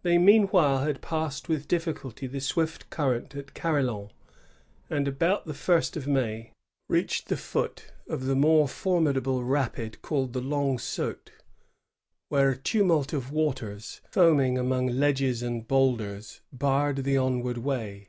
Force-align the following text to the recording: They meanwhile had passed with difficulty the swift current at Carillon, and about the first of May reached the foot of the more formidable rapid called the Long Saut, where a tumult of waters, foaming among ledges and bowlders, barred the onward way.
They 0.00 0.16
meanwhile 0.16 0.78
had 0.84 1.02
passed 1.02 1.50
with 1.50 1.68
difficulty 1.68 2.26
the 2.26 2.40
swift 2.40 2.88
current 2.88 3.36
at 3.36 3.52
Carillon, 3.52 4.10
and 4.88 5.06
about 5.06 5.44
the 5.44 5.52
first 5.52 5.98
of 5.98 6.06
May 6.06 6.54
reached 6.88 7.28
the 7.28 7.36
foot 7.36 7.92
of 8.08 8.24
the 8.24 8.34
more 8.34 8.66
formidable 8.66 9.44
rapid 9.44 10.00
called 10.00 10.32
the 10.32 10.40
Long 10.40 10.78
Saut, 10.78 11.30
where 12.30 12.48
a 12.48 12.56
tumult 12.56 13.12
of 13.12 13.32
waters, 13.32 14.00
foaming 14.10 14.56
among 14.56 14.86
ledges 14.86 15.42
and 15.42 15.68
bowlders, 15.68 16.40
barred 16.50 17.04
the 17.04 17.18
onward 17.18 17.58
way. 17.58 18.08